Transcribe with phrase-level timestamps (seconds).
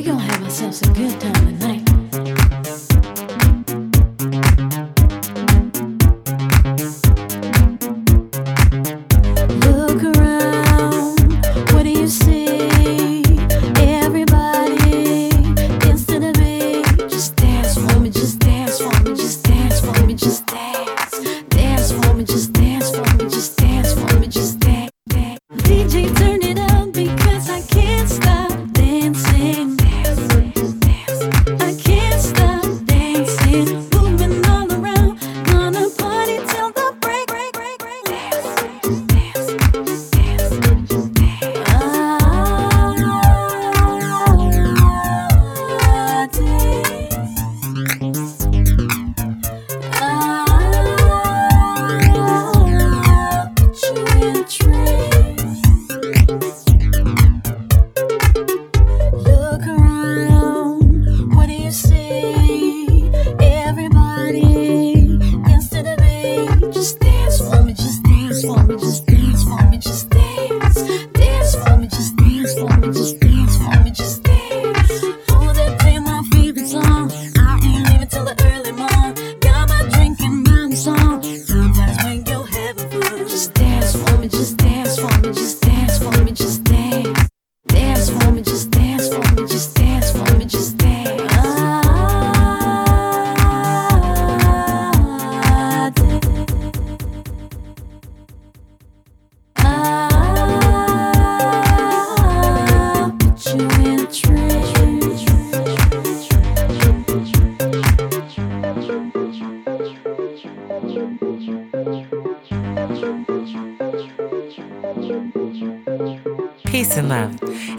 [0.00, 1.69] We gon' have ourselves a good time tonight.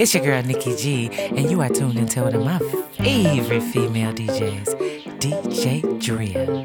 [0.01, 2.57] It's your girl Nikki G, and you are tuned into one of my
[2.93, 6.60] favorite female DJs, DJ Drea.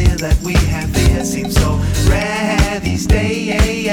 [0.00, 1.76] atmosphere that we have here seems so
[2.08, 3.86] rare these days.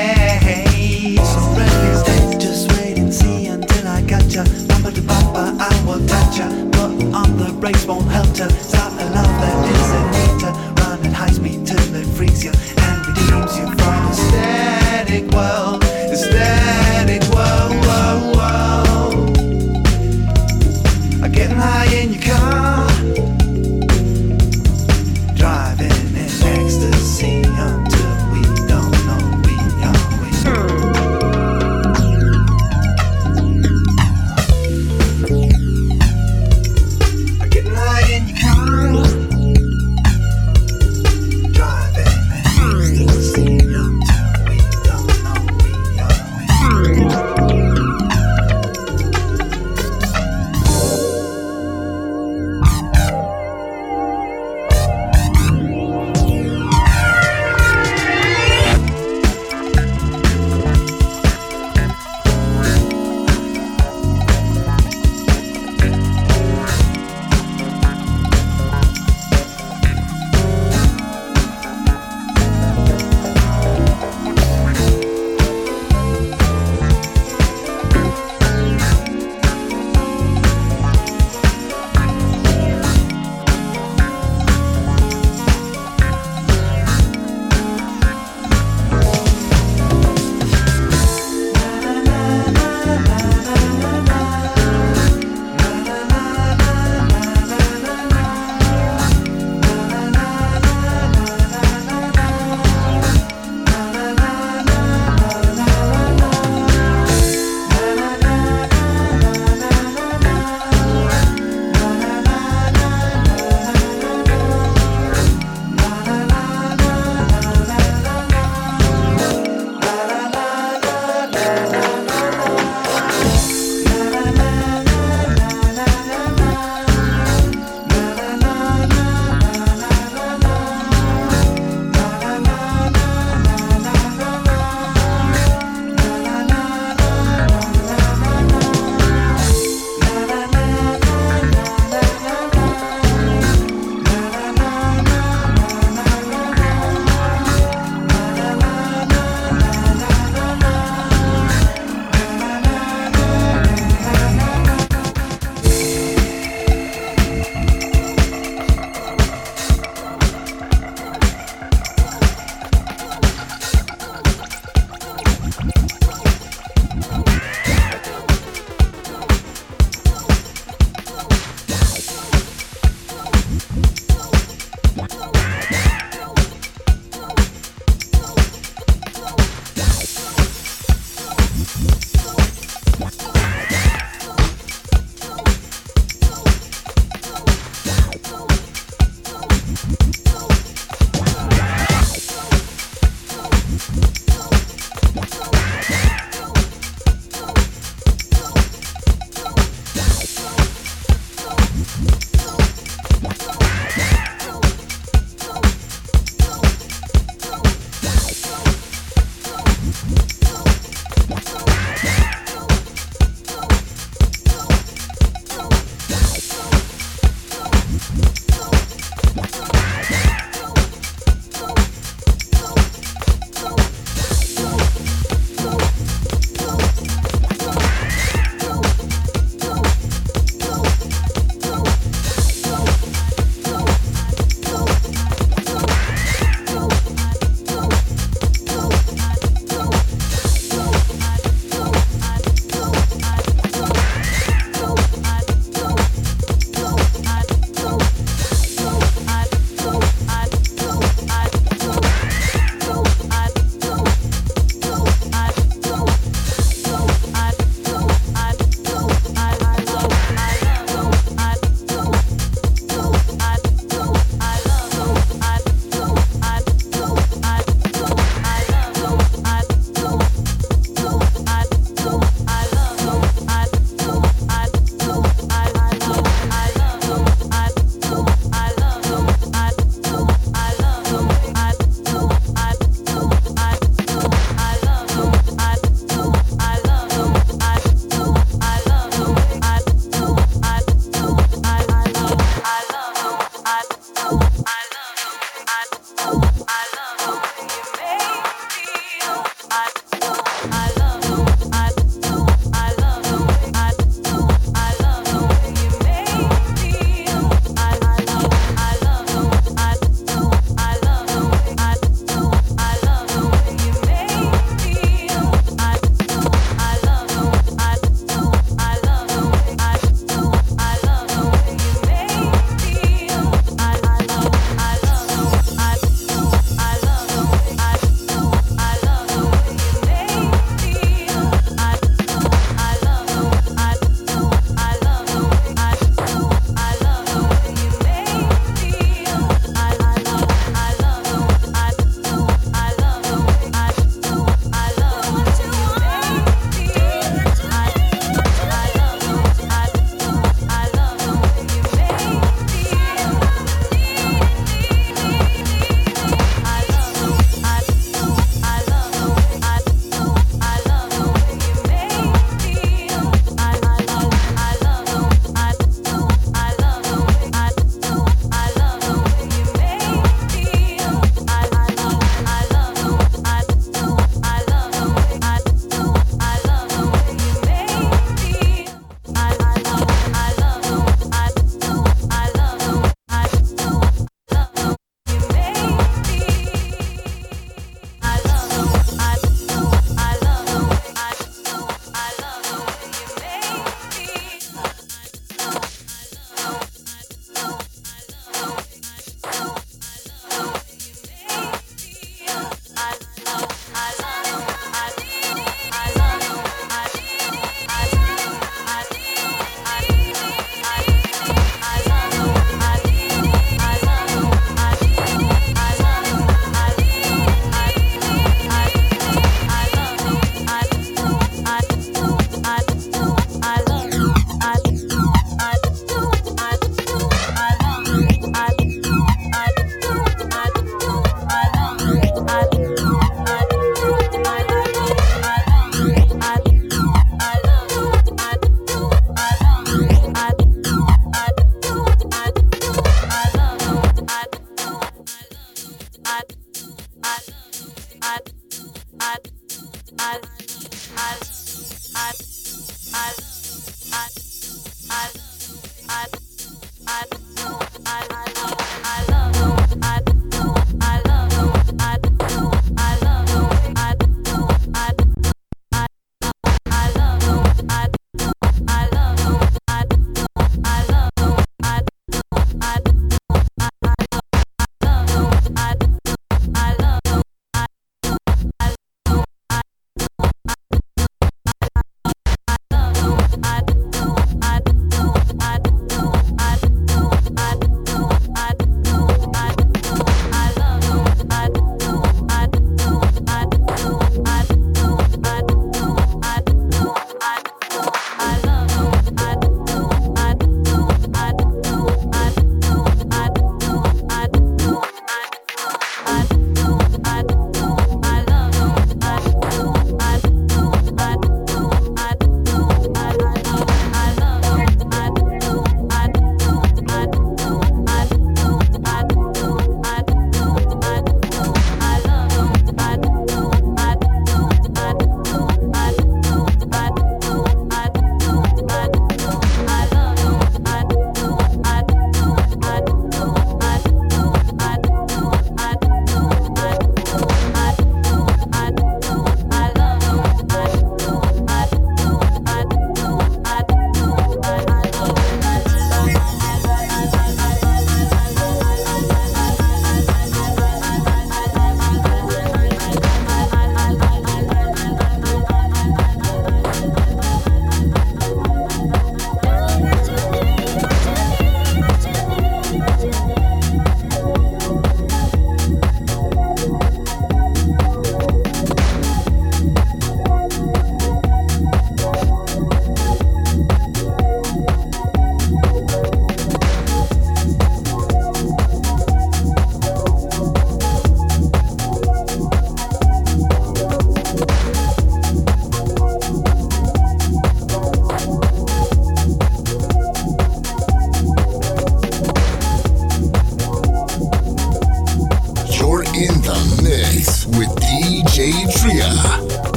[1.27, 2.43] So rare these days.
[2.43, 4.43] Just wait and see until I got ya.
[4.67, 6.47] Bumper to bumper, I will touch ya.
[6.71, 8.76] Put on the brakes won't help ya.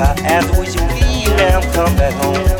[0.00, 2.59] I ask, would you leave now come back home?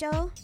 [0.00, 0.39] Show.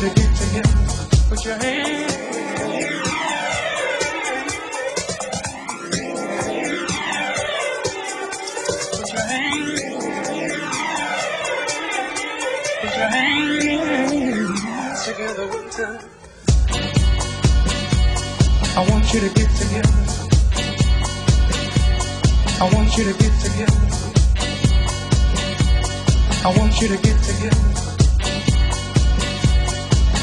[0.00, 0.78] You to get together.
[1.28, 2.16] Put your hands.
[8.92, 9.82] Put your hands.
[12.80, 15.80] Put your hands together with.
[18.76, 19.94] I want you to get together.
[22.60, 23.80] I want you to get together.
[26.44, 27.67] I want you to get together.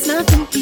[0.00, 0.59] it's nothing.